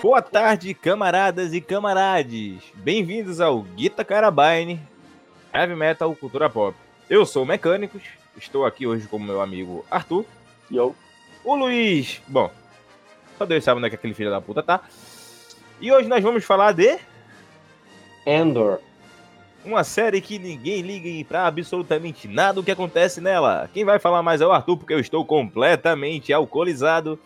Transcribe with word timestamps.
Boa 0.00 0.22
tarde, 0.22 0.74
camaradas 0.74 1.52
e 1.52 1.60
camarades. 1.60 2.62
Bem-vindos 2.74 3.40
ao 3.40 3.62
Guita 3.62 4.04
Carabine, 4.04 4.80
Heavy 5.52 5.74
Metal 5.74 6.14
Cultura 6.14 6.48
Pop. 6.48 6.76
Eu 7.10 7.26
sou 7.26 7.42
o 7.42 7.46
Mecânicos, 7.46 8.04
estou 8.36 8.64
aqui 8.64 8.86
hoje 8.86 9.08
com 9.08 9.18
meu 9.18 9.40
amigo 9.40 9.84
Arthur. 9.90 10.24
Yo. 10.70 10.94
O 11.44 11.56
Luiz, 11.56 12.22
bom, 12.28 12.48
só 13.36 13.44
Deus 13.44 13.64
sabe 13.64 13.78
onde 13.78 13.88
é 13.88 13.90
que 13.90 13.96
aquele 13.96 14.14
filho 14.14 14.30
da 14.30 14.40
puta 14.40 14.62
tá. 14.62 14.82
E 15.80 15.90
hoje 15.90 16.08
nós 16.08 16.22
vamos 16.22 16.44
falar 16.44 16.72
de 16.72 16.96
Endor. 18.24 18.78
uma 19.64 19.82
série 19.82 20.20
que 20.20 20.38
ninguém 20.38 20.80
liga 20.80 21.28
pra 21.28 21.46
absolutamente 21.46 22.28
nada 22.28 22.60
o 22.60 22.64
que 22.64 22.70
acontece 22.70 23.20
nela. 23.20 23.68
Quem 23.74 23.84
vai 23.84 23.98
falar 23.98 24.22
mais 24.22 24.40
é 24.40 24.46
o 24.46 24.52
Arthur, 24.52 24.76
porque 24.76 24.94
eu 24.94 25.00
estou 25.00 25.24
completamente 25.24 26.32
alcoolizado. 26.32 27.18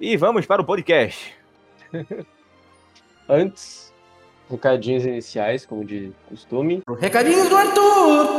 E 0.00 0.16
vamos 0.16 0.46
para 0.46 0.62
o 0.62 0.64
podcast. 0.64 1.37
Antes, 3.28 3.92
recadinhos 4.50 5.04
iniciais, 5.04 5.66
como 5.66 5.84
de 5.84 6.12
costume. 6.28 6.82
Recadinhos 6.98 7.48
do 7.48 7.56
Arthur! 7.56 8.38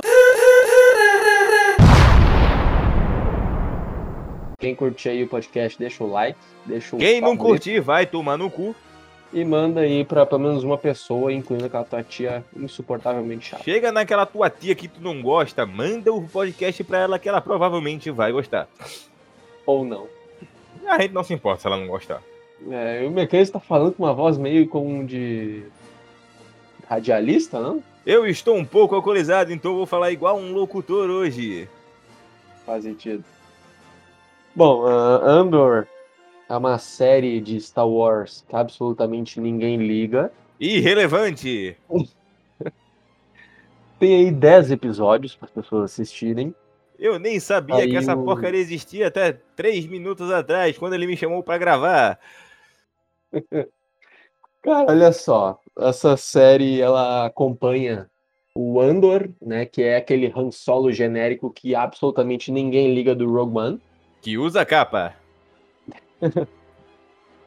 Quem 4.59 4.75
curtir 4.75 5.09
aí 5.09 5.23
o 5.23 5.27
podcast, 5.27 5.79
deixa 5.79 6.03
o 6.03 6.07
like, 6.11 6.37
deixa 6.65 6.95
o 6.95 6.99
Quem 6.99 7.21
não 7.21 7.29
favorito 7.29 7.63
curtir, 7.63 7.79
vai 7.79 8.05
tomar 8.05 8.37
no 8.37 8.49
cu. 8.51 8.75
E 9.31 9.45
manda 9.45 9.81
aí 9.81 10.03
pra 10.03 10.25
pelo 10.25 10.41
menos 10.41 10.63
uma 10.63 10.77
pessoa, 10.77 11.31
incluindo 11.31 11.65
aquela 11.65 11.83
tua 11.85 12.03
tia 12.03 12.43
insuportavelmente 12.55 13.49
chata. 13.49 13.63
Chega 13.63 13.91
naquela 13.91 14.25
tua 14.25 14.49
tia 14.49 14.73
que 14.73 14.87
tu 14.87 14.99
não 14.99 15.21
gosta, 15.21 15.65
manda 15.67 16.11
o 16.11 16.27
podcast 16.27 16.83
pra 16.83 16.97
ela 16.97 17.19
que 17.19 17.29
ela 17.29 17.39
provavelmente 17.39 18.09
vai 18.09 18.31
gostar. 18.31 18.67
Ou 19.67 19.85
não. 19.85 20.07
A 20.87 20.99
gente 20.99 21.13
não 21.13 21.23
se 21.23 21.33
importa 21.33 21.61
se 21.61 21.67
ela 21.67 21.77
não 21.77 21.87
gostar. 21.87 22.21
É, 22.69 23.05
o 23.05 23.11
mecânico 23.11 23.51
tá 23.53 23.59
falando 23.59 23.93
com 23.93 24.03
uma 24.03 24.13
voz 24.13 24.37
meio 24.37 24.67
como 24.67 25.05
de. 25.05 25.63
radialista, 26.87 27.59
não? 27.59 27.81
Eu 28.05 28.25
estou 28.27 28.55
um 28.55 28.65
pouco 28.65 28.95
alcoolizado, 28.95 29.51
então 29.53 29.75
vou 29.75 29.85
falar 29.85 30.11
igual 30.11 30.37
um 30.37 30.51
locutor 30.53 31.09
hoje. 31.09 31.69
Faz 32.65 32.83
sentido. 32.83 33.23
Bom, 34.55 34.85
ah, 34.85 35.21
Andor 35.23 35.87
é 36.49 36.57
uma 36.57 36.77
série 36.79 37.39
de 37.39 37.59
Star 37.61 37.87
Wars 37.87 38.43
que 38.47 38.55
absolutamente 38.55 39.39
ninguém 39.39 39.77
liga. 39.77 40.31
Irrelevante. 40.59 41.77
Tem 43.99 44.15
aí 44.15 44.31
10 44.31 44.71
episódios 44.71 45.35
para 45.35 45.45
as 45.47 45.51
pessoas 45.51 45.91
assistirem. 45.91 46.55
Eu 46.97 47.19
nem 47.19 47.39
sabia 47.39 47.75
Aí 47.75 47.89
que 47.89 47.97
essa 47.97 48.15
o- 48.15 48.23
porcaria 48.25 48.59
existia 48.59 49.07
até 49.07 49.33
três 49.55 49.85
minutos 49.85 50.31
atrás, 50.31 50.77
quando 50.77 50.93
ele 50.93 51.07
me 51.07 51.15
chamou 51.17 51.41
pra 51.43 51.57
gravar. 51.57 52.19
Cara, 54.61 54.91
olha 54.91 55.11
só, 55.13 55.59
essa 55.77 56.17
série 56.17 56.81
ela 56.81 57.25
acompanha 57.25 58.09
o 58.53 58.81
Andor, 58.81 59.29
né, 59.41 59.65
que 59.65 59.81
é 59.81 59.95
aquele 59.95 60.33
Han 60.35 60.51
Solo 60.51 60.91
genérico 60.91 61.49
que 61.49 61.73
absolutamente 61.73 62.51
ninguém 62.51 62.93
liga 62.93 63.15
do 63.15 63.31
Rogue 63.31 63.57
One. 63.57 63.81
Que 64.21 64.37
usa 64.37 64.65
capa. 64.65 65.13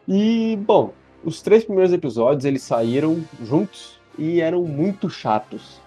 E, 0.08 0.56
bom, 0.56 0.92
os 1.24 1.41
três 1.42 1.64
primeiros 1.64 1.92
episódios 1.92 2.44
eles 2.44 2.62
saíram 2.62 3.24
juntos 3.41 4.00
e 4.19 4.41
eram 4.41 4.64
muito 4.64 5.08
chatos. 5.08 5.80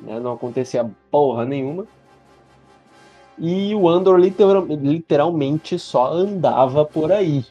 né, 0.00 0.18
Não 0.18 0.32
acontecia 0.32 0.90
porra 1.08 1.44
nenhuma. 1.44 1.86
E 3.38 3.72
o 3.74 3.88
Andor 3.88 4.18
literal- 4.18 4.66
literalmente 4.66 5.78
só 5.78 6.12
andava 6.12 6.84
por 6.84 7.12
aí. 7.12 7.44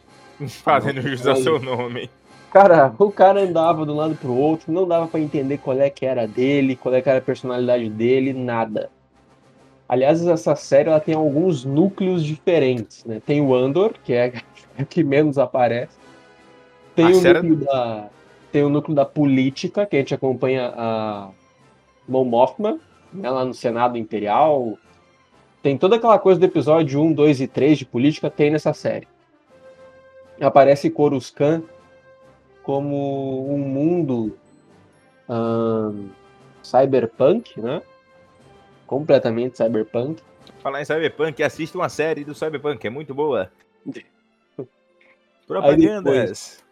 Fazendo 0.63 1.01
jus 1.01 1.25
ao 1.25 1.35
seu 1.35 1.59
nome. 1.59 2.09
Cara, 2.51 2.93
o 2.99 3.11
cara 3.11 3.41
andava 3.41 3.85
de 3.85 3.91
um 3.91 3.95
lado 3.95 4.15
pro 4.15 4.33
outro, 4.33 4.71
não 4.71 4.87
dava 4.87 5.07
pra 5.07 5.19
entender 5.19 5.57
qual 5.57 5.77
é 5.79 5.89
que 5.89 6.05
era 6.05 6.27
dele, 6.27 6.75
qual 6.75 6.93
é 6.93 7.01
que 7.01 7.09
era 7.09 7.17
a 7.17 7.21
personalidade 7.21 7.89
dele, 7.89 8.31
nada. 8.31 8.91
Aliás, 9.89 10.25
essa 10.25 10.55
série 10.55 10.87
ela 10.89 10.99
tem 10.99 11.15
alguns 11.15 11.65
núcleos 11.65 12.23
diferentes, 12.23 13.03
né? 13.05 13.21
Tem 13.25 13.41
o 13.41 13.53
Andor, 13.55 13.93
que 14.03 14.13
é 14.13 14.33
o 14.79 14.85
que 14.85 15.03
menos 15.03 15.37
aparece. 15.37 15.97
Tem 16.95 17.05
A 17.05 17.09
o 17.09 17.15
série- 17.15 17.41
núcleo 17.41 17.65
da 17.65 18.09
tem 18.51 18.63
o 18.63 18.69
núcleo 18.69 18.93
da 18.95 19.03
política, 19.03 19.83
que 19.83 19.95
a 19.95 19.99
gente 19.99 20.13
acompanha 20.13 20.71
a 20.77 21.29
Mon 22.07 22.23
Mothma, 22.23 22.77
né, 23.11 23.27
lá 23.27 23.43
no 23.43 23.53
Senado 23.53 23.97
Imperial. 23.97 24.77
Tem 25.63 25.75
toda 25.75 25.95
aquela 25.95 26.19
coisa 26.19 26.39
do 26.39 26.45
episódio 26.45 27.01
1, 27.01 27.13
2 27.13 27.41
e 27.41 27.47
3 27.47 27.79
de 27.79 27.85
política, 27.85 28.29
tem 28.29 28.51
nessa 28.51 28.71
série. 28.71 29.07
Aparece 30.41 30.89
Coruscant 30.89 31.63
como 32.63 33.53
um 33.53 33.57
mundo 33.57 34.37
ahn, 35.29 36.09
cyberpunk, 36.61 37.59
né? 37.59 37.81
Completamente 38.87 39.57
cyberpunk. 39.57 40.21
Falar 40.59 40.81
em 40.81 40.85
Cyberpunk, 40.85 41.43
assista 41.43 41.77
uma 41.77 41.89
série 41.89 42.23
do 42.23 42.33
Cyberpunk, 42.33 42.85
é 42.87 42.89
muito 42.89 43.13
boa. 43.13 43.51
Propagandas. 45.45 46.63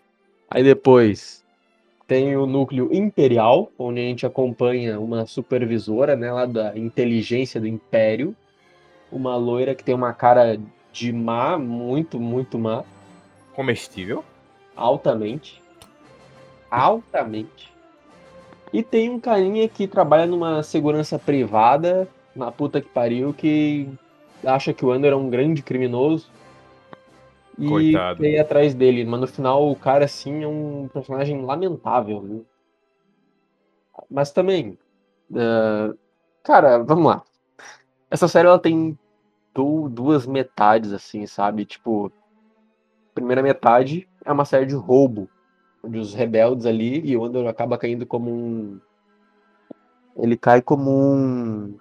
Aí 0.50 0.64
depois 0.64 1.44
tem 2.08 2.36
o 2.36 2.46
núcleo 2.46 2.90
imperial, 2.94 3.72
onde 3.78 4.00
a 4.00 4.04
gente 4.04 4.26
acompanha 4.26 5.00
uma 5.00 5.26
supervisora, 5.26 6.16
né, 6.16 6.32
lá 6.32 6.46
da 6.46 6.78
inteligência 6.78 7.60
do 7.60 7.68
império, 7.68 8.36
uma 9.12 9.36
loira 9.36 9.76
que 9.76 9.84
tem 9.84 9.96
uma 9.96 10.14
cara 10.14 10.60
de 10.92 11.14
má, 11.14 11.58
muito, 11.58 12.20
muito 12.20 12.60
má, 12.60 12.84
Comestível. 13.56 14.24
altamente, 14.76 15.62
altamente. 16.70 17.72
E 18.74 18.82
tem 18.82 19.10
um 19.10 19.20
carinha 19.20 19.68
que 19.68 19.88
trabalha 19.88 20.26
numa 20.26 20.64
segurança 20.64 21.20
privada, 21.20 22.08
na 22.36 22.52
puta 22.52 22.80
que 22.80 22.88
pariu, 22.88 23.34
que 23.34 23.90
acha 24.46 24.74
que 24.74 24.86
o 24.86 24.92
Andor 24.92 25.12
é 25.12 25.16
um 25.16 25.30
grande 25.30 25.62
criminoso. 25.62 26.30
E 27.60 27.68
Coitado. 27.68 28.26
ir 28.26 28.40
atrás 28.40 28.74
dele, 28.74 29.04
mas 29.04 29.20
no 29.20 29.28
final 29.28 29.70
o 29.70 29.76
cara, 29.76 30.06
assim, 30.06 30.44
é 30.44 30.48
um 30.48 30.88
personagem 30.92 31.42
lamentável, 31.44 32.22
viu? 32.22 32.46
Mas 34.10 34.32
também, 34.32 34.78
eh, 35.36 35.94
cara, 36.44 36.80
vamos 36.80 37.06
lá. 37.06 37.24
Essa 38.10 38.28
série, 38.28 38.48
ela 38.48 38.60
tem 38.60 38.98
du- 39.54 39.90
duas 39.90 40.26
metades, 40.26 40.94
assim, 40.94 41.26
sabe? 41.28 41.66
Tipo, 41.66 42.12
primeira 43.14 43.42
metade 43.42 44.08
é 44.24 44.32
uma 44.32 44.46
série 44.46 44.66
de 44.66 44.76
roubo, 44.76 45.30
onde 45.84 45.98
os 45.98 46.14
rebeldes 46.14 46.66
ali, 46.66 47.02
e 47.06 47.18
o 47.18 47.24
Andor 47.24 47.48
acaba 47.48 47.78
caindo 47.78 48.06
como 48.06 48.32
um... 48.32 48.80
Ele 50.16 50.38
cai 50.38 50.62
como 50.62 50.92
um... 50.92 51.78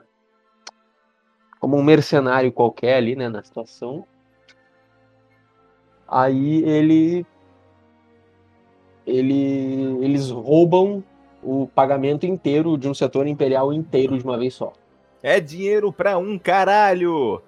Como 1.59 1.77
um 1.77 1.83
mercenário 1.83 2.53
qualquer 2.53 2.97
ali, 2.97 3.15
né, 3.15 3.29
na 3.29 3.43
situação. 3.43 4.07
Aí 6.09 6.63
ele... 6.65 7.27
Ele... 9.07 10.05
Eles 10.05 10.31
roubam 10.31 11.05
o 11.43 11.67
pagamento 11.67 12.27
inteiro 12.27 12.77
de 12.77 12.89
um 12.89 12.95
setor 12.95 13.27
imperial 13.27 13.73
inteiro 13.73 14.17
de 14.17 14.25
uma 14.25 14.39
vez 14.39 14.55
só. 14.55 14.73
É 15.23 15.41
dinheiro 15.41 15.93
pra 15.93 16.19
um 16.19 16.39
caralho. 16.39 17.43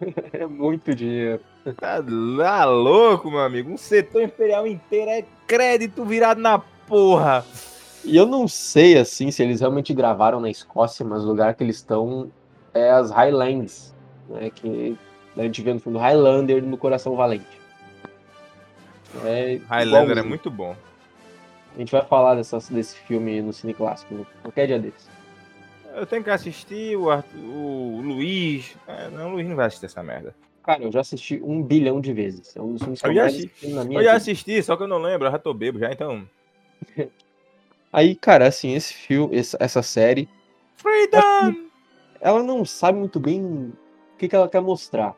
É 0.32 0.46
muito 0.46 0.94
dinheiro. 0.94 1.42
Tá 1.78 2.02
lá 2.06 2.64
louco, 2.64 3.30
meu 3.30 3.40
amigo. 3.40 3.70
Um 3.70 3.76
setor 3.76 4.22
imperial 4.22 4.66
inteiro 4.66 5.10
é 5.10 5.24
crédito 5.46 6.04
virado 6.04 6.40
na 6.40 6.58
porra. 6.58 7.44
E 8.04 8.16
eu 8.16 8.26
não 8.26 8.48
sei, 8.48 8.98
assim, 8.98 9.30
se 9.30 9.42
eles 9.42 9.60
realmente 9.60 9.94
gravaram 9.94 10.40
na 10.40 10.50
Escócia, 10.50 11.04
mas 11.06 11.22
o 11.24 11.28
lugar 11.28 11.54
que 11.54 11.62
eles 11.62 11.76
estão 11.76 12.30
é 12.74 12.90
as 12.90 13.10
Highlands, 13.12 13.94
né? 14.28 14.50
Que 14.50 14.98
a 15.36 15.42
gente 15.42 15.62
vê 15.62 15.72
no 15.72 15.78
filme 15.80 15.98
Highlander 15.98 16.62
no 16.64 16.76
Coração 16.76 17.14
Valente. 17.14 17.60
É 19.24 19.60
Highlander 19.68 20.18
é 20.18 20.22
muito 20.22 20.50
bom. 20.50 20.74
A 21.74 21.78
gente 21.78 21.92
vai 21.92 22.02
falar 22.04 22.34
dessas, 22.34 22.68
desse 22.68 22.96
filme 22.96 23.40
no 23.40 23.52
Cine 23.52 23.72
Clássico, 23.72 24.26
qualquer 24.42 24.66
dia 24.66 24.78
desses. 24.78 25.08
Eu 25.94 26.06
tenho 26.06 26.24
que 26.24 26.30
assistir 26.30 26.96
o, 26.96 27.10
Arthur- 27.10 27.38
o 27.38 28.00
Luiz. 28.02 28.74
É, 28.88 29.08
não, 29.10 29.28
o 29.28 29.32
Luiz 29.34 29.48
não 29.48 29.54
vai 29.56 29.66
assistir 29.66 29.86
essa 29.86 30.02
merda. 30.02 30.34
Cara, 30.62 30.84
eu 30.84 30.92
já 30.92 31.00
assisti 31.00 31.40
um 31.42 31.62
bilhão 31.62 32.00
de 32.00 32.12
vezes. 32.12 32.56
É 32.56 32.62
um 32.62 32.74
dos 32.74 32.82
filmes 32.82 33.02
que 33.02 33.08
Eu 33.08 33.14
já 33.14 33.26
assisti- 33.26 33.66
na 33.68 33.84
minha 33.84 34.00
Eu 34.00 34.04
já 34.04 34.14
assisti, 34.14 34.62
só 34.62 34.76
que 34.76 34.84
eu 34.84 34.88
não 34.88 34.98
lembro, 34.98 35.26
eu 35.26 35.32
já 35.32 35.38
tô 35.38 35.52
bebo 35.52 35.78
já, 35.78 35.90
então. 35.90 36.28
Aí, 37.92 38.14
cara, 38.14 38.46
assim, 38.46 38.74
esse 38.74 38.94
filme, 38.94 39.36
essa, 39.36 39.82
série, 39.82 40.28
Freedom! 40.76 41.54
ela 42.20 42.42
não 42.42 42.64
sabe 42.64 42.98
muito 42.98 43.20
bem 43.20 43.44
o 43.44 43.72
que, 44.16 44.28
que 44.28 44.34
ela 44.36 44.48
quer 44.48 44.62
mostrar. 44.62 45.14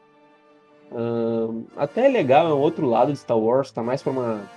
Ahn, 0.90 1.64
até 1.76 2.06
é 2.06 2.08
legal, 2.08 2.48
é 2.48 2.54
um 2.54 2.58
outro 2.58 2.86
lado 2.86 3.12
de 3.12 3.18
Star 3.18 3.38
Wars, 3.38 3.70
tá 3.70 3.82
mais 3.82 4.02
pra 4.02 4.10
uma 4.10 4.50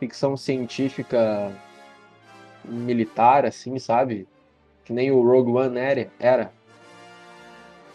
ficção 0.00 0.36
científica 0.36 1.52
militar, 2.64 3.44
assim, 3.44 3.78
sabe? 3.78 4.26
Que 4.84 4.92
nem 4.92 5.10
o 5.10 5.22
Rogue 5.22 5.52
One 5.52 5.78
era. 5.78 6.10
era. 6.18 6.52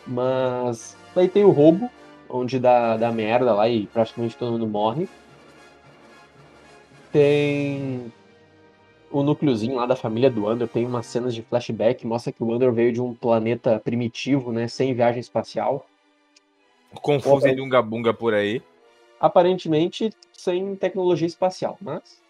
Mas 0.05 0.95
daí 1.15 1.27
tem 1.27 1.43
o 1.43 1.49
roubo, 1.51 1.89
onde 2.29 2.59
dá, 2.59 2.97
dá 2.97 3.11
merda 3.11 3.53
lá 3.53 3.67
e 3.67 3.87
praticamente 3.87 4.35
todo 4.37 4.51
mundo 4.51 4.67
morre. 4.67 5.07
tem 7.11 8.11
o 9.11 9.21
núcleozinho 9.21 9.75
lá 9.75 9.85
da 9.85 9.95
família 9.95 10.29
do 10.29 10.47
Andor, 10.47 10.67
tem 10.67 10.85
umas 10.85 11.05
cenas 11.05 11.35
de 11.35 11.43
flashback, 11.43 12.05
mostra 12.05 12.33
que 12.33 12.43
o 12.43 12.51
Andor 12.51 12.73
veio 12.73 12.91
de 12.91 12.99
um 12.99 13.13
planeta 13.13 13.79
primitivo, 13.79 14.51
né, 14.51 14.67
sem 14.67 14.93
viagem 14.93 15.19
espacial. 15.19 15.85
Confuso 16.95 17.53
de 17.53 17.61
um 17.61 17.69
gabunga 17.69 18.13
por 18.13 18.33
aí. 18.33 18.61
Aparentemente 19.19 20.11
sem 20.33 20.75
tecnologia 20.75 21.27
espacial, 21.27 21.77
mas... 21.79 22.21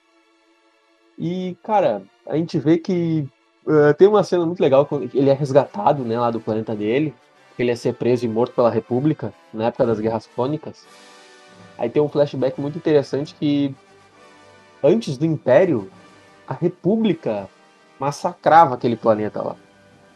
E, 1.17 1.55
cara, 1.63 2.03
a 2.25 2.35
gente 2.35 2.57
vê 2.57 2.77
que 2.77 3.25
eh, 3.67 3.93
tem 3.93 4.07
uma 4.07 4.23
cena 4.23 4.45
muito 4.45 4.59
legal, 4.59 4.85
quando 4.85 5.09
ele 5.13 5.29
é 5.29 5.33
resgatado, 5.33 6.03
né, 6.03 6.19
lá 6.19 6.31
do 6.31 6.39
planeta 6.39 6.75
dele, 6.75 7.13
ele 7.61 7.69
ia 7.69 7.75
ser 7.75 7.93
preso 7.93 8.25
e 8.25 8.27
morto 8.27 8.53
pela 8.53 8.69
República, 8.69 9.33
na 9.53 9.67
época 9.67 9.85
das 9.85 9.99
Guerras 9.99 10.27
Clônicas. 10.27 10.85
Aí 11.77 11.89
tem 11.89 12.01
um 12.01 12.09
flashback 12.09 12.59
muito 12.59 12.77
interessante 12.77 13.35
que 13.35 13.73
antes 14.81 15.17
do 15.17 15.25
Império, 15.25 15.91
a 16.47 16.53
República 16.53 17.47
massacrava 17.99 18.75
aquele 18.75 18.95
planeta 18.95 19.41
lá. 19.41 19.55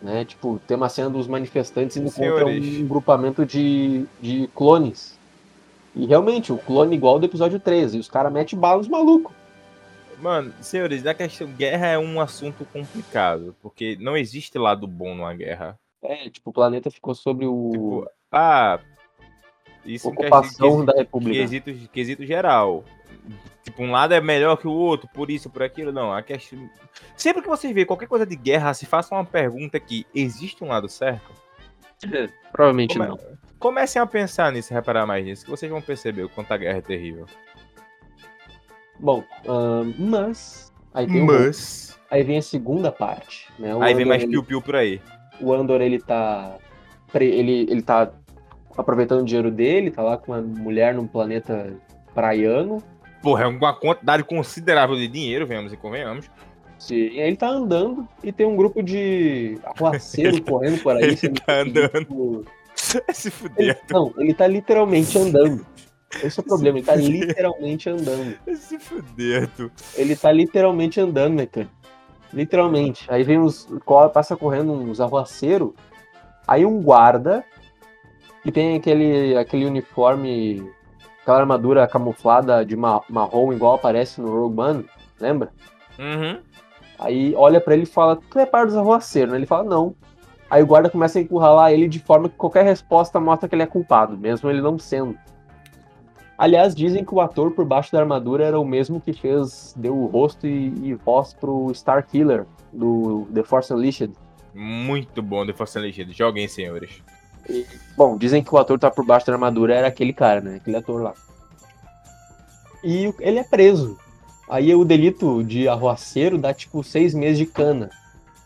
Né? 0.01 0.25
Tipo, 0.25 0.59
tem 0.67 0.77
uma 0.77 0.89
cena 0.89 1.09
dos 1.09 1.27
manifestantes 1.27 1.97
indo 1.97 2.11
contra 2.11 2.45
Senhores. 2.45 2.79
um 2.79 2.87
grupamento 2.87 3.45
de, 3.45 4.05
de 4.21 4.47
clones. 4.53 5.17
E 5.95 6.05
realmente, 6.05 6.53
o 6.53 6.57
clone 6.57 6.95
igual 6.95 7.17
do 7.17 7.25
episódio 7.25 7.59
13. 7.59 7.97
E 7.97 7.99
os 7.99 8.09
caras 8.09 8.31
metem 8.31 8.57
bala 8.57 8.77
nos 8.77 8.87
malucos. 8.87 9.33
Mano, 10.19 10.51
senhores, 10.61 11.05
a 11.05 11.13
questão 11.13 11.47
guerra 11.47 11.87
é 11.87 11.97
um 11.97 12.19
assunto 12.19 12.65
complicado, 12.65 13.55
porque 13.61 13.97
não 13.99 14.17
existe 14.17 14.57
lado 14.57 14.87
bom 14.87 15.13
numa 15.13 15.33
guerra. 15.33 15.77
É, 16.03 16.29
tipo, 16.29 16.49
o 16.49 16.53
planeta 16.53 16.89
ficou 16.91 17.13
sobre 17.15 17.45
o 17.45 17.69
Tipo, 17.71 18.11
ah, 18.31 18.79
isso 19.85 20.09
ocupação 20.09 20.41
questão- 20.41 20.85
da 20.85 20.93
República. 20.93 21.39
quesito, 21.39 21.73
quesito 21.89 22.25
geral. 22.25 22.83
Tipo, 23.63 23.83
um 23.83 23.91
lado 23.91 24.13
é 24.13 24.21
melhor 24.21 24.55
que 24.57 24.67
o 24.67 24.71
outro, 24.71 25.09
por 25.13 25.29
isso, 25.29 25.49
por 25.49 25.61
aquilo, 25.63 25.91
não. 25.91 26.13
A 26.13 26.21
questão... 26.21 26.69
Sempre 27.15 27.41
que 27.41 27.49
vocês 27.49 27.73
verem 27.73 27.85
qualquer 27.85 28.07
coisa 28.07 28.25
de 28.25 28.35
guerra, 28.35 28.73
se 28.73 28.85
faça 28.85 29.13
uma 29.13 29.25
pergunta 29.25 29.75
aqui, 29.77 30.05
existe 30.15 30.63
um 30.63 30.67
lado 30.67 30.87
certo? 30.87 31.29
Provavelmente 32.51 32.97
Come- 32.97 33.07
não. 33.09 33.19
Comecem 33.59 34.01
a 34.01 34.05
pensar 34.05 34.51
nisso, 34.51 34.73
reparar 34.73 35.05
mais 35.05 35.25
nisso, 35.25 35.43
que 35.43 35.49
vocês 35.51 35.69
vão 35.71 35.81
perceber 35.81 36.23
o 36.23 36.29
quanto 36.29 36.51
a 36.51 36.57
guerra 36.57 36.77
é 36.77 36.81
terrível. 36.81 37.25
Bom, 38.99 39.23
ahn, 39.47 39.93
mas. 39.97 40.71
Aí, 40.93 41.05
Mas... 41.07 41.99
aí 42.09 42.23
vem 42.23 42.37
a 42.37 42.41
segunda 42.41 42.91
parte. 42.91 43.47
Né? 43.59 43.75
O 43.75 43.81
Aí 43.83 43.93
vem 43.93 44.05
mais 44.05 44.23
ele- 44.23 44.31
piu-piu 44.31 44.61
por 44.61 44.75
aí. 44.75 45.01
O 45.41 45.53
Andor 45.53 45.81
ele 45.81 45.99
tá 45.99 46.55
ele, 47.15 47.65
ele 47.69 47.81
tá 47.81 48.11
aproveitando 48.77 49.21
o 49.21 49.25
dinheiro 49.25 49.49
dele, 49.49 49.89
tá 49.91 50.03
lá 50.03 50.17
com 50.17 50.31
uma 50.31 50.41
mulher 50.41 50.93
num 50.93 51.07
planeta 51.07 51.73
praiano. 52.13 52.81
Porra, 53.21 53.43
é 53.43 53.47
uma 53.47 53.73
quantidade 53.73 54.23
considerável 54.23 54.95
de 54.95 55.07
dinheiro, 55.07 55.47
venhamos 55.47 55.73
e 55.73 55.77
convenhamos. 55.77 56.29
E 56.91 57.19
aí 57.19 57.27
ele 57.27 57.35
tá 57.37 57.47
andando 57.49 58.07
e 58.23 58.31
tem 58.31 58.45
um 58.45 58.55
grupo 58.55 58.83
de 58.83 59.57
arruaceiro 59.63 60.41
correndo 60.45 60.81
por 60.83 60.95
aí. 60.95 61.03
ele 61.05 61.29
tá 61.29 61.53
andando. 61.61 62.05
por- 62.05 62.45
Se 62.77 62.99
Ele- 62.99 63.31
fuder, 63.31 63.79
não, 63.89 64.13
ele 64.19 64.33
tá 64.35 64.45
literalmente 64.45 65.17
andando. 65.17 65.65
Esse 66.23 66.39
é 66.39 66.43
o 66.43 66.45
problema, 66.47 66.77
ele 66.77 66.85
tá 66.85 66.95
literalmente 66.95 67.89
andando. 67.89 68.37
se 68.55 68.77
fuder, 68.77 69.47
tu. 69.57 69.71
Ele 69.95 70.15
tá 70.15 70.31
literalmente 70.31 70.99
andando, 71.01 71.33
né, 71.35 71.45
cara? 71.47 71.67
Literalmente. 72.33 73.05
Aí 73.11 73.23
vem 73.23 73.39
uns. 73.39 73.67
Passa 74.13 74.35
correndo 74.35 74.73
uns 74.73 74.99
arruaceiros. 74.99 75.71
Aí 76.47 76.65
um 76.65 76.81
guarda. 76.81 77.43
Que 78.43 78.51
tem 78.51 78.75
aquele, 78.77 79.35
aquele 79.37 79.65
uniforme. 79.65 80.69
Aquela 81.21 81.39
armadura 81.39 81.85
camuflada 81.87 82.65
de 82.65 82.75
ma- 82.75 83.01
marrom, 83.09 83.51
igual 83.51 83.75
aparece 83.75 84.21
no 84.21 84.29
Rogue 84.31 84.61
One. 84.61 84.85
Lembra? 85.19 85.51
Uhum. 85.99 86.39
Aí 86.99 87.33
olha 87.35 87.59
pra 87.59 87.73
ele 87.73 87.83
e 87.83 87.87
fala: 87.87 88.17
Tu 88.29 88.39
é 88.39 88.45
par 88.45 88.65
dos 88.65 88.77
arruaceiros, 88.77 89.31
né? 89.31 89.37
Ele 89.37 89.45
fala: 89.45 89.63
Não. 89.63 89.93
Aí 90.49 90.63
o 90.63 90.65
guarda 90.67 90.89
começa 90.89 91.19
a 91.19 91.21
encurralar 91.21 91.73
ele 91.73 91.89
de 91.89 91.99
forma 91.99 92.29
que 92.29 92.35
qualquer 92.37 92.63
resposta 92.63 93.19
mostra 93.19 93.49
que 93.49 93.55
ele 93.55 93.63
é 93.63 93.67
culpado, 93.67 94.17
mesmo 94.17 94.49
ele 94.49 94.61
não 94.61 94.79
sendo. 94.79 95.17
Aliás, 96.37 96.75
dizem 96.75 97.03
que 97.03 97.15
o 97.15 97.19
ator 97.19 97.51
por 97.51 97.65
baixo 97.65 97.91
da 97.91 97.99
armadura 97.99 98.45
era 98.45 98.59
o 98.59 98.65
mesmo 98.65 99.01
que 99.01 99.11
fez, 99.11 99.73
deu 99.75 99.97
o 99.97 100.05
rosto 100.05 100.45
e, 100.45 100.71
e 100.83 100.93
voz 100.93 101.33
pro 101.33 101.73
Star 101.73 102.05
Killer 102.05 102.45
do 102.71 103.27
The 103.33 103.41
Force 103.43 103.73
Unleashed. 103.73 104.13
Muito 104.53 105.21
bom 105.21 105.45
The 105.45 105.53
Force 105.53 105.77
Unleashed. 105.77 106.13
Joguem, 106.13 106.47
senhores. 106.47 107.01
Bom, 107.95 108.17
dizem 108.17 108.43
que 108.43 108.53
o 108.53 108.57
ator 108.57 108.77
tá 108.77 108.91
por 108.91 109.05
baixo 109.05 109.25
da 109.25 109.33
armadura 109.33 109.73
era 109.73 109.87
aquele 109.87 110.13
cara, 110.13 110.41
né? 110.41 110.55
Aquele 110.57 110.77
ator 110.77 111.01
lá. 111.01 111.13
E 112.83 113.11
ele 113.19 113.39
é 113.39 113.43
preso. 113.43 113.97
Aí 114.49 114.73
o 114.75 114.85
delito 114.85 115.43
de 115.43 115.67
arruaceiro 115.67 116.37
dá 116.37 116.53
tipo 116.53 116.83
seis 116.83 117.13
meses 117.13 117.37
de 117.37 117.45
cana. 117.45 117.89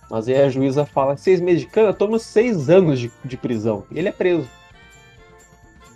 Mas 0.09 0.27
aí 0.27 0.41
a 0.41 0.49
juíza 0.49 0.85
fala, 0.85 1.15
seis 1.17 1.39
meses 1.39 1.61
de 1.61 1.67
cana, 1.67 1.93
toma 1.93 2.19
seis 2.19 2.69
anos 2.69 2.99
de, 2.99 3.11
de 3.23 3.37
prisão. 3.37 3.83
E 3.91 3.99
ele 3.99 4.09
é 4.09 4.11
preso. 4.11 4.47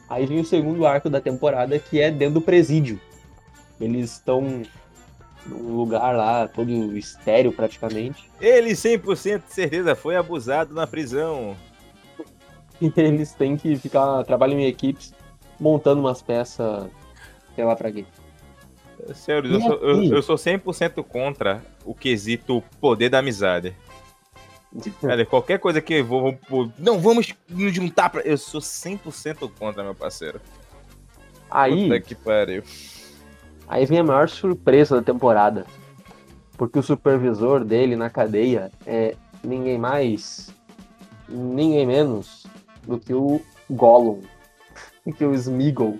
Aí 0.09 0.25
vem 0.25 0.39
o 0.39 0.45
segundo 0.45 0.85
arco 0.85 1.09
da 1.09 1.19
temporada, 1.19 1.77
que 1.79 1.99
é 1.99 2.11
dentro 2.11 2.35
do 2.35 2.41
presídio. 2.41 2.99
Eles 3.79 4.13
estão 4.13 4.63
num 5.45 5.75
lugar 5.75 6.15
lá, 6.15 6.47
todo 6.47 6.97
estéreo 6.97 7.51
praticamente. 7.51 8.29
Ele 8.39 8.71
100% 8.71 9.43
de 9.45 9.53
certeza 9.53 9.95
foi 9.95 10.15
abusado 10.15 10.73
na 10.73 10.87
prisão. 10.87 11.55
E 12.81 12.91
eles 12.97 13.33
têm 13.33 13.55
que 13.55 13.75
ficar, 13.75 14.23
trabalham 14.23 14.59
em 14.59 14.65
equipes, 14.65 15.13
montando 15.59 16.01
umas 16.01 16.21
peças, 16.21 16.89
sei 17.55 17.63
lá 17.63 17.75
pra 17.75 17.91
quê. 17.91 18.05
Senhores, 19.13 19.51
eu 19.51 19.61
sou, 19.61 19.73
eu, 19.75 20.03
eu 20.15 20.21
sou 20.21 20.35
100% 20.35 21.03
contra 21.03 21.61
o 21.85 21.93
quesito 21.93 22.63
poder 22.79 23.09
da 23.09 23.19
amizade. 23.19 23.75
Olha, 25.03 25.25
qualquer 25.25 25.59
coisa 25.59 25.81
que 25.81 25.95
eu 25.95 26.05
vou, 26.05 26.37
vou- 26.49 26.71
Não, 26.77 26.99
vamos 26.99 27.33
nos 27.49 27.73
juntar 27.73 28.09
pra. 28.09 28.21
Eu 28.21 28.37
sou 28.37 28.59
100% 28.61 29.49
contra, 29.57 29.83
meu 29.83 29.95
parceiro. 29.95 30.41
Aí, 31.49 31.83
Puta 31.83 32.01
que 32.01 32.15
pariu. 32.15 32.63
aí 33.67 33.85
vem 33.85 33.99
a 33.99 34.03
maior 34.03 34.27
surpresa 34.29 34.95
da 34.97 35.01
temporada. 35.01 35.65
Porque 36.57 36.79
o 36.79 36.83
supervisor 36.83 37.63
dele 37.63 37.95
na 37.95 38.09
cadeia 38.09 38.71
é 38.85 39.15
ninguém 39.43 39.77
mais, 39.77 40.49
ninguém 41.27 41.85
menos 41.85 42.45
do 42.83 42.97
que 42.99 43.13
o 43.13 43.41
Gollum. 43.69 44.21
Que 45.17 45.23
o 45.23 45.33
Smeagol. 45.35 45.99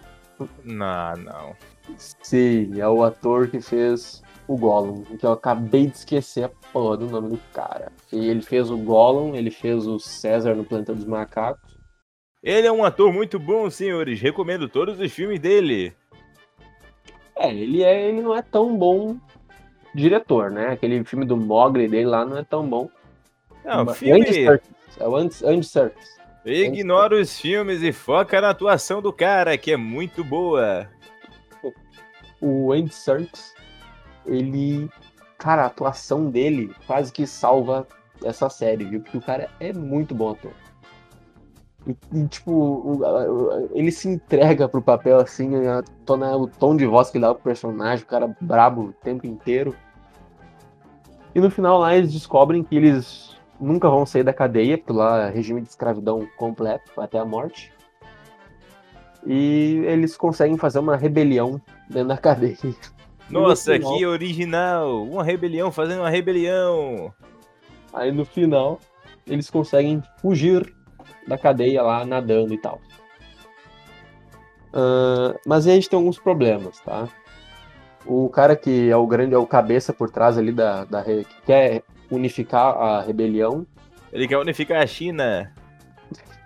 Não, 0.63 1.13
não. 1.17 1.55
Sim, 1.97 2.79
é 2.81 2.87
o 2.87 3.03
ator 3.03 3.47
que 3.47 3.61
fez 3.61 4.23
o 4.47 4.57
Gollum. 4.57 5.03
Que 5.03 5.25
eu 5.25 5.31
acabei 5.31 5.87
de 5.87 5.97
esquecer 5.97 6.43
a 6.45 6.49
porra 6.71 6.97
do 6.97 7.07
nome 7.07 7.29
do 7.29 7.37
cara. 7.53 7.91
E 8.11 8.27
ele 8.27 8.41
fez 8.41 8.69
o 8.69 8.77
Gollum, 8.77 9.35
ele 9.35 9.51
fez 9.51 9.85
o 9.87 9.99
César 9.99 10.55
no 10.55 10.63
Planeta 10.63 10.93
dos 10.93 11.05
Macacos. 11.05 11.75
Ele 12.43 12.67
é 12.67 12.71
um 12.71 12.83
ator 12.85 13.11
muito 13.11 13.39
bom, 13.39 13.69
senhores. 13.69 14.21
Recomendo 14.21 14.69
todos 14.69 14.99
os 14.99 15.11
filmes 15.11 15.39
dele. 15.39 15.93
É, 17.35 17.49
ele, 17.51 17.83
é, 17.83 18.07
ele 18.09 18.21
não 18.21 18.35
é 18.35 18.41
tão 18.41 18.77
bom 18.77 19.17
diretor, 19.95 20.51
né? 20.51 20.67
Aquele 20.73 21.03
filme 21.03 21.25
do 21.25 21.35
Mogli 21.35 21.87
dele 21.87 22.05
lá 22.05 22.23
não 22.23 22.37
é 22.37 22.43
tão 22.43 22.67
bom. 22.67 22.89
Não, 23.63 23.85
Mas- 23.85 23.97
filme. 23.97 24.21
Andy 24.21 24.33
Serkis, 24.33 24.69
É 24.99 25.07
o 25.07 25.15
Andy, 25.15 25.35
Andy 25.43 25.65
Serkis. 25.65 26.15
Ignora 26.45 27.15
os 27.19 27.39
filmes 27.39 27.81
e 27.81 27.91
foca 27.91 28.39
na 28.39 28.51
atuação 28.51 29.01
do 29.01 29.11
cara, 29.11 29.57
que 29.57 29.71
é 29.71 29.77
muito 29.77 30.23
boa. 30.23 30.87
O 32.39 32.71
Andy 32.71 32.93
Serkis, 32.93 33.54
ele... 34.25 34.89
Cara, 35.37 35.63
a 35.63 35.67
atuação 35.67 36.29
dele 36.29 36.73
quase 36.87 37.11
que 37.11 37.27
salva 37.27 37.85
essa 38.23 38.49
série, 38.49 38.85
viu? 38.85 39.01
Porque 39.01 39.17
o 39.17 39.21
cara 39.21 39.49
é 39.59 39.73
muito 39.73 40.15
bom 40.15 40.31
ator. 40.31 40.53
E, 41.85 41.95
e, 42.13 42.27
tipo, 42.27 42.99
ele 43.73 43.91
se 43.91 44.07
entrega 44.07 44.67
pro 44.67 44.81
papel 44.81 45.19
assim, 45.19 45.51
tona- 46.05 46.35
o 46.35 46.47
tom 46.47 46.75
de 46.75 46.85
voz 46.85 47.11
que 47.11 47.19
dá 47.19 47.33
pro 47.33 47.43
personagem, 47.43 48.03
o 48.03 48.07
cara 48.07 48.35
brabo 48.41 48.85
o 48.85 48.93
tempo 48.93 49.27
inteiro. 49.27 49.75
E 51.35 51.39
no 51.39 51.51
final 51.51 51.79
lá 51.79 51.95
eles 51.95 52.13
descobrem 52.13 52.63
que 52.63 52.75
eles 52.75 53.35
nunca 53.59 53.89
vão 53.89 54.05
sair 54.05 54.23
da 54.23 54.33
cadeia, 54.33 54.77
porque 54.77 54.93
lá 54.93 55.27
é 55.27 55.29
regime 55.29 55.61
de 55.61 55.67
escravidão 55.69 56.27
completo, 56.37 56.99
até 56.99 57.19
a 57.19 57.25
morte. 57.25 57.71
E 59.25 59.81
eles 59.85 60.15
conseguem 60.15 60.57
fazer 60.57 60.79
uma 60.79 60.95
rebelião 60.95 61.61
dentro 61.89 62.07
da 62.09 62.17
cadeia. 62.17 62.57
Nossa, 63.29 63.73
No 63.73 63.77
final- 63.79 63.97
que 63.97 64.05
original! 64.05 65.03
Uma 65.03 65.23
rebelião 65.23 65.71
fazendo 65.71 65.99
uma 65.99 66.09
rebelião. 66.09 67.13
Aí 67.93 68.11
no 68.11 68.25
final, 68.25 68.79
eles 69.25 69.49
conseguem 69.49 70.01
fugir 70.21 70.73
da 71.27 71.37
cadeia 71.37 71.81
lá 71.81 72.05
nadando 72.05 72.53
e 72.53 72.57
tal. 72.57 72.79
Ah, 74.73 75.33
mas 75.45 75.65
aí 75.65 75.71
a 75.73 75.75
gente 75.75 75.89
tem 75.89 75.97
alguns 75.97 76.19
problemas, 76.19 76.79
tá? 76.81 77.07
O 78.05 78.29
cara 78.29 78.55
que 78.55 78.89
é 78.89 78.95
o 78.95 79.07
grande, 79.07 79.33
é 79.33 79.37
o 79.37 79.47
cabeça 79.47 79.91
por 79.93 80.11
trás 80.11 80.37
ali 80.37 80.51
da, 80.51 80.83
da 80.85 81.03
que 81.03 81.25
quer 81.45 81.81
unificar 82.11 82.75
a 82.77 83.01
rebelião, 83.01 83.65
Ele 84.13 84.27
quer 84.27 84.37
unificar 84.37 84.83
a 84.83 84.87
China. 84.87 85.51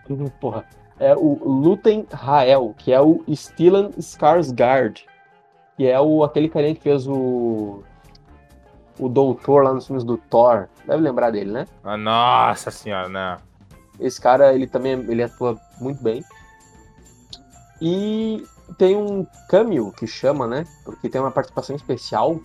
porra, 0.40 0.66
é 1.00 1.14
o 1.16 1.34
Luten 1.44 2.06
Rael, 2.12 2.74
que 2.78 2.94
é 2.94 3.02
o 3.02 3.24
Stellan 3.28 3.90
Skarsgård. 3.98 5.04
Que 5.80 5.88
é 5.88 5.98
o, 5.98 6.26
aquele 6.26 6.50
carinha 6.50 6.76
que 6.76 6.82
fez 6.82 7.08
o. 7.08 7.82
O 9.00 9.08
doutor 9.08 9.64
lá 9.64 9.74
nos 9.74 9.88
filmes 9.88 10.04
do 10.04 10.18
Thor. 10.18 10.68
Deve 10.86 11.02
lembrar 11.02 11.32
dele, 11.32 11.54
né? 11.54 11.66
Ah, 11.86 11.96
nossa 11.96 12.70
senhora, 12.70 13.08
né? 13.08 13.38
Esse 13.98 14.20
cara, 14.20 14.54
ele 14.54 14.68
também 14.68 14.92
ele 14.92 15.24
atua 15.24 15.58
muito 15.80 16.04
bem. 16.04 16.22
E 17.82 18.44
tem 18.78 18.98
um 18.98 19.26
cameo 19.48 19.90
que 19.94 20.06
chama, 20.06 20.46
né? 20.46 20.68
Porque 20.84 21.08
tem 21.08 21.22
uma 21.22 21.32
participação 21.32 21.74
especial 21.78 22.42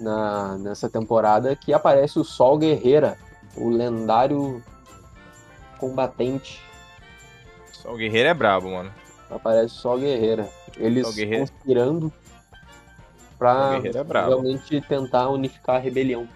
na, 0.00 0.56
nessa 0.56 0.88
temporada 0.88 1.54
que 1.54 1.74
aparece 1.74 2.18
o 2.18 2.24
Sol 2.24 2.56
Guerreira, 2.56 3.18
o 3.58 3.68
lendário 3.68 4.64
combatente. 5.76 6.62
Só 7.72 7.92
o 7.92 7.96
Guerreiro 7.98 8.30
é 8.30 8.34
brabo, 8.34 8.70
mano. 8.70 8.90
Aparece 9.30 9.74
o 9.74 9.78
Sol 9.78 9.98
Guerreira. 9.98 10.48
Eles 10.78 11.06
Sol 11.06 11.14
Guerreira. 11.14 11.40
conspirando 11.40 12.10
pra 13.42 14.22
é 14.22 14.26
realmente 14.26 14.80
tentar 14.82 15.28
unificar 15.28 15.76
a 15.76 15.78
rebelião. 15.78 16.28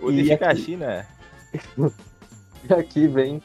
Unifica 0.00 0.46
a 0.46 0.50
aqui? 0.50 0.62
China, 0.62 0.86
é. 0.86 1.06
E 2.66 2.72
aqui 2.72 3.06
vem 3.06 3.42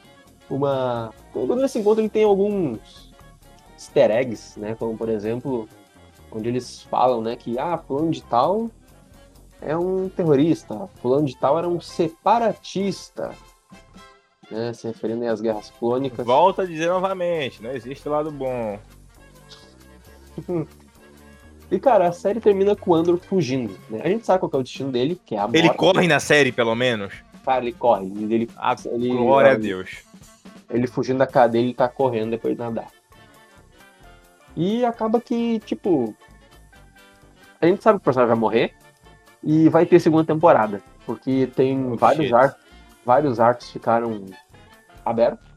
uma. 0.49 1.13
Quando 1.33 1.57
nesse 1.57 1.77
encontro 1.77 2.01
ele 2.01 2.09
tem 2.09 2.23
alguns 2.23 3.11
easter 3.73 4.11
eggs, 4.11 4.57
né? 4.57 4.75
Como 4.75 4.97
por 4.97 5.09
exemplo, 5.09 5.67
onde 6.31 6.47
eles 6.47 6.83
falam, 6.83 7.21
né, 7.21 7.35
que 7.35 7.59
ah, 7.59 7.77
fulano 7.77 8.11
de 8.11 8.23
tal 8.23 8.69
é 9.61 9.75
um 9.75 10.07
terrorista, 10.07 10.87
fulano 11.01 11.25
de 11.25 11.35
tal 11.35 11.57
era 11.57 11.67
um 11.67 11.81
separatista. 11.81 13.35
Né, 14.49 14.73
se 14.73 14.87
referindo 14.87 15.27
às 15.27 15.41
guerras 15.41 15.69
clônicas. 15.77 16.25
Volta 16.25 16.63
a 16.63 16.65
dizer 16.65 16.87
novamente, 16.87 17.61
não 17.61 17.71
existe 17.71 18.09
lado 18.09 18.31
bom. 18.31 18.79
E 21.71 21.79
cara, 21.79 22.07
a 22.07 22.11
série 22.11 22.39
termina 22.39 22.75
com 22.75 22.91
o 22.91 22.95
Andor 22.95 23.19
fugindo. 23.19 23.77
Né? 23.89 24.01
A 24.03 24.07
gente 24.09 24.25
sabe 24.25 24.39
qual 24.39 24.49
que 24.49 24.55
é 24.55 24.59
o 24.59 24.63
destino 24.63 24.91
dele, 24.91 25.21
que 25.23 25.35
é 25.35 25.37
a 25.39 25.43
morte. 25.43 25.57
Ele 25.57 25.69
corre 25.73 26.07
na 26.07 26.19
série, 26.19 26.51
pelo 26.51 26.73
menos. 26.75 27.13
Cara, 27.45 27.63
ele 27.63 27.73
corre. 27.73 28.05
Ele, 28.07 28.49
Ah, 28.57 28.75
ele, 28.85 29.09
Glória 29.09 29.51
a 29.51 29.55
Deus. 29.55 30.03
ele 30.69 30.87
fugindo 30.87 31.19
da 31.19 31.27
cadeia, 31.27 31.61
ele 31.63 31.73
tá 31.73 31.87
correndo 31.87 32.31
depois 32.31 32.55
de 32.55 32.59
nadar. 32.59 32.87
E 34.57 34.83
acaba 34.83 35.21
que, 35.21 35.59
tipo. 35.59 36.15
A 37.61 37.67
gente 37.67 37.83
sabe 37.83 37.99
que 37.99 38.01
o 38.01 38.05
personagem 38.05 38.33
vai 38.33 38.39
morrer. 38.39 38.73
E 39.43 39.69
vai 39.69 39.85
ter 39.85 39.99
segunda 39.99 40.25
temporada. 40.25 40.81
Porque 41.05 41.47
tem 41.55 41.91
Oh, 41.93 41.95
vários, 41.95 42.25
shit. 42.25 42.33
ar, 42.35 42.55
vários 43.05 43.39
arcos 43.39 43.69
ficaram 43.71 44.25
abertos. 45.05 45.47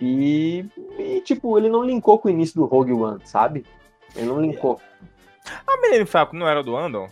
E, 0.00 0.64
e, 0.98 1.20
tipo, 1.22 1.58
ele 1.58 1.68
não 1.68 1.82
linkou 1.82 2.18
com 2.18 2.28
o 2.28 2.30
início 2.30 2.54
do 2.54 2.66
Rogue 2.66 2.92
One, 2.92 3.20
sabe? 3.24 3.64
Ele 4.16 4.26
não 4.26 4.40
linkou. 4.40 4.80
A 5.66 5.80
Millennium 5.80 6.06
Falcon 6.06 6.36
não 6.36 6.48
era 6.48 6.62
do 6.62 6.76
Andon? 6.76 7.08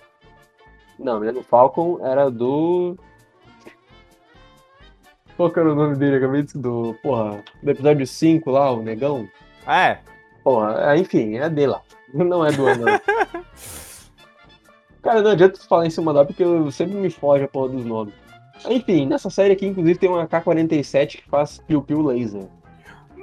Não, 0.99 1.21
Millennium 1.21 1.43
Falcon 1.43 1.99
era 2.05 2.31
do. 2.31 2.97
Qual 5.37 5.51
que 5.51 5.59
era 5.59 5.73
o 5.73 5.75
nome 5.75 5.97
dele? 5.97 6.17
Acabei 6.17 6.43
de 6.43 6.59
do. 6.59 6.95
Porra, 7.03 7.43
do 7.63 7.71
episódio 7.71 8.07
5 8.07 8.51
lá, 8.51 8.71
o 8.71 8.83
negão. 8.83 9.29
Ah, 9.67 9.89
é. 9.89 10.01
Porra, 10.43 10.93
é, 10.93 10.99
enfim, 10.99 11.37
é 11.37 11.49
dele 11.51 11.73
lá. 11.73 11.83
Não 12.15 12.45
é 12.45 12.53
do 12.53 12.67
ano. 12.67 12.85
não. 12.85 13.01
Cara, 15.03 15.23
não 15.23 15.31
adianta 15.31 15.57
tu 15.57 15.69
falar 15.69 15.87
em 15.87 15.91
cima 15.91 16.13
da 16.13 16.25
porque 16.25 16.43
eu 16.43 16.69
sempre 16.73 16.97
me 16.97 17.09
foge 17.09 17.45
a 17.45 17.49
porra 17.49 17.69
dos 17.69 17.85
nomes. 17.85 18.13
Enfim, 18.69 19.07
nessa 19.07 19.31
série 19.31 19.53
aqui, 19.53 19.65
inclusive, 19.65 20.01
tem 20.01 20.09
uma 20.09 20.27
K-47 20.27 21.19
que 21.19 21.29
faz 21.31 21.59
piu-piu 21.59 22.03
laser. 22.03 22.49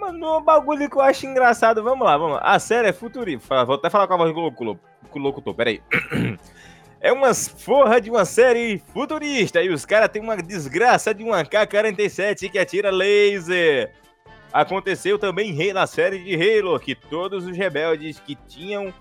Mano, 0.04 0.38
um 0.40 0.42
bagulho 0.42 0.90
que 0.90 0.98
eu 0.98 1.02
acho 1.02 1.26
engraçado. 1.26 1.82
Vamos 1.82 2.06
lá, 2.06 2.18
vamos 2.18 2.36
lá. 2.36 2.42
A 2.42 2.60
série 2.60 2.90
é 2.90 2.94
futurista. 2.94 3.64
Vou 3.64 3.76
até 3.76 3.90
falar 3.90 4.06
com 4.06 4.16
a 4.16 4.18
voz 4.18 4.34
do 4.34 4.78
locutor, 5.16 5.56
peraí. 5.56 5.82
É 7.06 7.12
uma 7.12 7.32
porra 7.66 8.00
de 8.00 8.10
uma 8.10 8.24
série 8.24 8.82
futurista. 8.94 9.62
E 9.62 9.68
os 9.68 9.86
caras 9.86 10.08
têm 10.08 10.22
uma 10.22 10.38
desgraça 10.38 11.14
de 11.14 11.22
uma 11.22 11.44
K-47 11.44 12.50
que 12.50 12.58
atira 12.58 12.90
laser. 12.92 13.92
Aconteceu 14.54 15.20
também 15.20 15.54
na 15.74 15.86
série 15.86 16.20
de 16.20 16.34
Halo, 16.34 16.80
que 16.80 16.96
todos 16.96 17.46
os 17.46 17.58
rebeldes 17.58 18.22
que 18.22 18.36
tinham. 18.48 18.94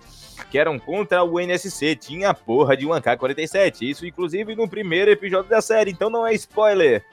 Que 0.51 0.59
eram 0.59 0.81
contra 0.81 1.23
o 1.23 1.39
NSC, 1.39 1.95
tinha 1.95 2.31
a 2.31 2.35
porra 2.35 2.77
de 2.77 2.85
uma 2.85 3.01
K-47. 3.01 3.89
Isso, 3.89 4.05
inclusive, 4.05 4.57
no 4.57 4.69
primeiro 4.69 5.09
episódio 5.09 5.49
da 5.49 5.63
série, 5.63 5.93
então 5.93 6.11
não 6.11 6.27
é 6.27 6.35
spoiler. 6.35 7.05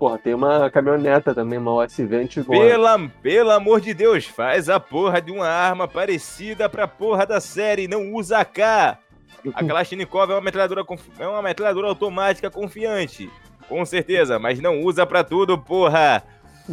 Porra, 0.00 0.16
tem 0.16 0.32
uma 0.32 0.70
caminhoneta 0.70 1.34
também, 1.34 1.58
uma 1.58 1.74
OSV 1.74 2.16
antigona. 2.16 2.58
Pela, 2.58 2.98
pelo 3.22 3.50
amor 3.50 3.82
de 3.82 3.92
Deus, 3.92 4.24
faz 4.24 4.70
a 4.70 4.80
porra 4.80 5.20
de 5.20 5.30
uma 5.30 5.46
arma 5.46 5.86
parecida 5.86 6.70
pra 6.70 6.88
porra 6.88 7.26
da 7.26 7.38
série, 7.38 7.86
não 7.86 8.14
usa 8.14 8.42
K. 8.42 8.98
A 9.52 9.60
Kalashnikov 9.62 10.30
é 10.30 10.34
uma 10.36 10.40
metralhadora, 10.40 10.86
é 11.18 11.28
uma 11.28 11.42
metralhadora 11.42 11.88
automática 11.88 12.50
confiante. 12.50 13.30
Com 13.68 13.84
certeza, 13.84 14.38
mas 14.38 14.58
não 14.58 14.80
usa 14.80 15.04
pra 15.04 15.22
tudo, 15.22 15.58
porra. 15.58 16.22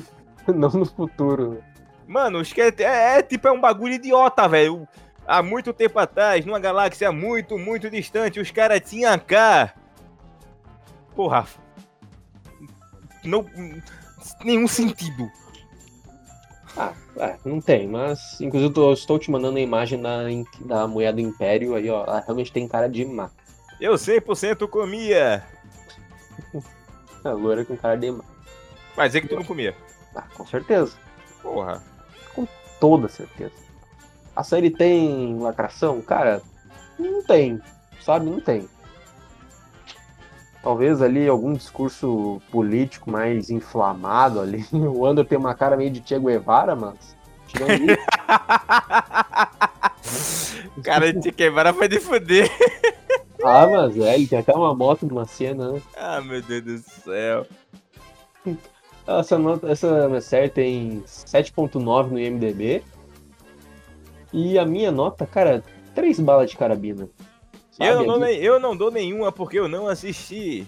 Não 0.48 0.69
no 0.69 0.86
futuro. 0.86 1.62
Mano, 2.07 2.39
os 2.39 2.53
que 2.53 2.62
é, 2.62 2.74
é, 2.79 3.19
é 3.19 3.22
tipo 3.22 3.46
é 3.50 3.51
um 3.51 3.60
bagulho 3.60 3.96
idiota, 3.96 4.48
velho. 4.48 4.88
Há 5.27 5.43
muito 5.43 5.74
tempo 5.74 6.00
atrás, 6.00 6.46
numa 6.46 6.60
galáxia 6.60 7.12
muito, 7.12 7.57
muito 7.57 7.89
distante, 7.89 8.39
os 8.39 8.51
caras 8.51 8.79
tinham 8.79 9.19
K. 9.19 9.74
Porra. 11.13 11.46
Não. 13.27 13.46
Nenhum 14.43 14.67
sentido. 14.67 15.31
Ah, 16.75 16.93
é, 17.17 17.36
não 17.43 17.60
tem, 17.60 17.88
mas 17.88 18.39
inclusive 18.39 18.72
eu 18.77 18.93
estou 18.93 19.17
te 19.17 19.31
mandando 19.31 19.57
a 19.57 19.62
imagem 19.62 20.00
da, 20.00 20.19
da 20.62 20.88
mulher 20.88 21.12
do 21.12 21.22
Império 21.22 21.74
aí, 21.75 21.89
ó. 21.89 22.03
Ela 22.03 22.19
realmente 22.19 22.51
tem 22.51 22.67
cara 22.67 22.88
de 22.88 23.03
má. 23.03 23.31
Eu 23.79 23.93
100% 23.93 24.67
comia. 24.67 25.43
A 27.24 27.31
loira 27.31 27.65
com 27.65 27.75
cara 27.75 27.98
de 27.98 28.12
má. 28.12 28.24
Vai 28.96 29.07
dizer 29.07 29.22
que 29.22 29.27
tu 29.27 29.36
não 29.36 29.43
comia. 29.43 29.75
Ah, 30.15 30.24
com 30.36 30.46
certeza. 30.46 30.96
Porra. 31.41 31.84
Toda 32.79 33.10
certeza. 33.10 33.53
A 34.36 34.43
série 34.43 34.69
tem 34.69 35.38
lacração? 35.39 36.00
Cara, 36.01 36.43
não 37.00 37.24
tem. 37.24 37.60
Sabe? 38.01 38.27
Não 38.27 38.39
tem. 38.39 38.69
Talvez 40.62 41.02
ali 41.02 41.28
algum 41.28 41.54
discurso 41.54 42.42
político 42.52 43.10
mais 43.10 43.50
inflamado 43.50 44.40
ali. 44.40 44.66
O 44.74 45.06
Andor 45.06 45.26
tem 45.26 45.38
uma 45.38 45.54
cara 45.54 45.78
meio 45.78 45.92
de 45.92 46.02
Che 46.06 46.20
Guevara, 46.20 46.76
mas. 46.76 47.16
Tirando 47.48 47.92
isso. 47.92 47.98
Cara, 50.84 51.12
de 51.12 51.32
quebrar 51.32 51.74
foi 51.74 51.88
de 51.88 52.00
fuder. 52.00 52.50
ah, 53.44 53.68
mas 53.68 53.98
é, 53.98 54.16
ele 54.16 54.28
tem 54.28 54.40
até 54.40 54.54
uma 54.54 54.76
moto 54.76 55.06
numa 55.06 55.26
cena, 55.26 55.74
né? 55.74 55.82
Ah, 55.96 56.22
meu 56.22 56.42
Deus 56.42 56.64
do 56.64 56.80
céu. 56.80 57.46
Essa, 59.08 59.38
nota, 59.38 59.72
essa 59.72 60.22
série 60.22 60.50
tem 60.50 61.02
7.9 61.06 62.10
no 62.10 62.20
IMDB. 62.20 62.84
E 64.34 64.60
a 64.60 64.66
minha 64.66 64.92
nota, 64.92 65.26
cara, 65.26 65.64
3 65.96 66.20
balas 66.20 66.52
de 66.52 66.58
carabina. 66.58 67.08
Sabe? 67.77 67.89
Eu 67.89 68.03
não, 68.05 68.25
eu 68.27 68.60
não 68.60 68.75
dou 68.75 68.89
nenhuma 68.91 69.31
porque 69.31 69.60
eu 69.60 69.67
não 69.67 69.88
assisti. 69.88 70.67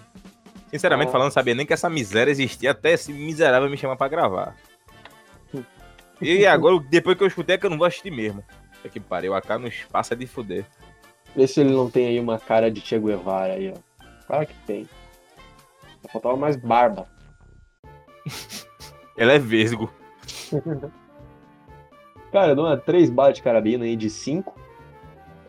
Sinceramente 0.69 1.09
Ah. 1.09 1.11
falando, 1.11 1.31
sabia 1.31 1.55
nem 1.55 1.65
que 1.65 1.73
essa 1.73 1.89
miséria 1.89 2.29
existia 2.31 2.71
até 2.71 2.91
esse 2.93 3.11
miserável 3.11 3.69
me 3.69 3.77
chamar 3.77 3.95
pra 3.95 4.07
gravar. 4.07 4.55
E 6.21 6.45
agora, 6.45 6.79
depois 6.89 7.17
que 7.17 7.23
eu 7.23 7.27
escutei, 7.27 7.55
é 7.55 7.57
que 7.57 7.65
eu 7.65 7.69
não 7.69 7.77
vou 7.77 7.87
assistir 7.87 8.11
mesmo. 8.11 8.43
É 8.83 8.89
que 8.89 8.99
pariu, 8.99 9.33
a 9.33 9.41
cara 9.41 9.59
não 9.59 9.69
passa 9.91 10.15
de 10.15 10.27
fuder. 10.27 10.65
Vê 11.35 11.47
se 11.47 11.61
ele 11.61 11.71
não 11.71 11.89
tem 11.89 12.07
aí 12.07 12.19
uma 12.19 12.37
cara 12.37 12.69
de 12.69 12.81
Che 12.81 12.99
Guevara 12.99 13.53
aí, 13.53 13.73
ó. 13.75 13.79
Claro 14.27 14.45
que 14.45 14.53
tem. 14.67 14.87
Só 16.01 16.09
faltava 16.09 16.35
mais 16.37 16.55
barba. 16.55 17.07
Ela 19.17 19.33
é 19.33 19.39
vesgo. 19.39 19.91
Cara, 22.31 22.49
eu 22.51 22.55
dou 22.55 22.65
uma 22.65 22.77
3 22.77 23.09
balas 23.09 23.35
de 23.35 23.41
carabina 23.41 23.85
aí 23.85 23.95
de 23.95 24.09
5. 24.09 24.55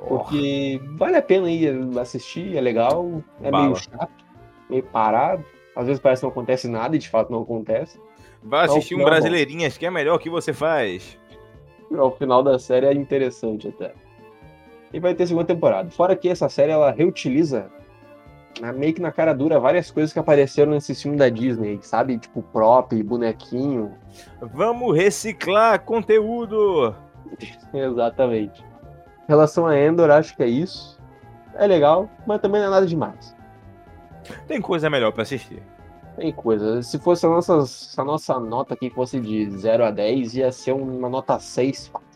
Porque 0.09 0.80
vale 0.97 1.16
a 1.16 1.23
pena 1.23 1.47
aí 1.47 1.66
assistir, 2.00 2.57
é 2.57 2.61
legal. 2.61 3.23
É 3.42 3.50
Bala. 3.50 3.64
meio 3.64 3.76
chato, 3.76 4.25
meio 4.69 4.83
parado. 4.85 5.45
Às 5.76 5.87
vezes 5.87 6.00
parece 6.00 6.21
que 6.21 6.26
não 6.26 6.33
acontece 6.33 6.69
nada 6.69 6.97
e 6.97 6.99
de 6.99 7.09
fato 7.09 7.30
não 7.30 7.42
acontece. 7.42 8.00
Vai 8.42 8.66
assistir 8.66 8.95
um 8.95 8.99
Não, 8.99 9.04
não, 9.04 9.11
Brasileirinhas, 9.11 9.76
que 9.76 9.87
é 9.87 9.90
melhor 9.90 10.19
que 10.19 10.30
você 10.30 10.52
faz. 10.52 11.19
Ao 11.97 12.16
final 12.16 12.42
da 12.42 12.59
série 12.59 12.87
é 12.87 12.92
interessante 12.92 13.69
até. 13.69 13.92
E 14.92 14.99
vai 14.99 15.14
ter 15.14 15.26
segunda 15.26 15.47
temporada. 15.47 15.90
Fora 15.90 16.16
que 16.16 16.28
essa 16.28 16.49
série 16.49 16.73
ela 16.73 16.90
reutiliza 16.90 17.71
meio 18.75 18.92
que 18.92 19.00
na 19.00 19.12
cara 19.12 19.33
dura 19.33 19.61
várias 19.61 19.90
coisas 19.90 20.12
que 20.12 20.19
apareceram 20.19 20.73
nesse 20.73 20.95
filme 20.95 21.16
da 21.16 21.28
Disney, 21.28 21.78
sabe? 21.83 22.19
Tipo 22.19 22.42
prop, 22.42 22.92
bonequinho. 23.02 23.95
Vamos 24.40 24.97
reciclar 24.97 25.80
conteúdo. 25.85 26.95
Exatamente. 27.73 28.69
Em 29.30 29.32
relação 29.32 29.64
a 29.64 29.78
Endor, 29.78 30.10
acho 30.10 30.34
que 30.34 30.42
é 30.42 30.49
isso. 30.49 30.99
É 31.54 31.64
legal, 31.64 32.10
mas 32.26 32.40
também 32.40 32.60
não 32.60 32.66
é 32.66 32.70
nada 32.72 32.84
demais. 32.84 33.32
Tem 34.49 34.60
coisa 34.60 34.90
melhor 34.90 35.12
pra 35.12 35.22
assistir. 35.22 35.62
Tem 36.16 36.32
coisa. 36.32 36.82
Se 36.82 36.99
fosse 36.99 37.25
a 37.26 37.28
nossa, 37.28 37.64
se 37.64 38.00
a 38.00 38.02
nossa 38.02 38.40
nota 38.40 38.75
aqui 38.75 38.90
fosse 38.90 39.20
de 39.20 39.49
0 39.49 39.84
a 39.84 39.92
10, 39.92 40.34
ia 40.34 40.50
ser 40.50 40.72
uma 40.72 41.08
nota 41.08 41.38
6 41.38 41.87
fácil. 41.87 42.08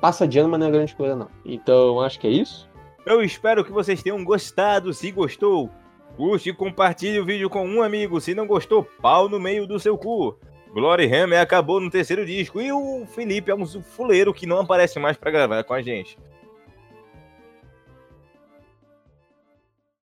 passa 0.00 0.26
de 0.26 0.36
ano, 0.40 0.48
mas 0.48 0.58
não 0.58 0.66
é 0.66 0.70
grande 0.72 0.96
coisa, 0.96 1.14
não. 1.14 1.28
Então, 1.44 2.00
acho 2.00 2.18
que 2.18 2.26
é 2.26 2.30
isso. 2.30 2.68
Eu 3.06 3.22
espero 3.22 3.64
que 3.64 3.70
vocês 3.70 4.02
tenham 4.02 4.24
gostado. 4.24 4.92
Se 4.92 5.12
gostou, 5.12 5.70
curte 6.16 6.50
e 6.50 6.52
compartilhe 6.52 7.20
o 7.20 7.24
vídeo 7.24 7.48
com 7.48 7.64
um 7.64 7.80
amigo. 7.80 8.20
Se 8.20 8.34
não 8.34 8.48
gostou, 8.48 8.82
pau 9.00 9.28
no 9.28 9.38
meio 9.38 9.64
do 9.64 9.78
seu 9.78 9.96
cu. 9.96 10.36
Glory 10.74 11.06
Hammer 11.06 11.40
acabou 11.40 11.80
no 11.80 11.88
terceiro 11.88 12.26
disco 12.26 12.60
e 12.60 12.72
o 12.72 13.06
Felipe 13.06 13.48
é 13.48 13.54
um 13.54 13.64
fuleiro 13.64 14.34
que 14.34 14.44
não 14.44 14.58
aparece 14.58 14.98
mais 14.98 15.16
pra 15.16 15.30
gravar 15.30 15.62
com 15.62 15.72
a 15.72 15.80
gente. 15.80 16.18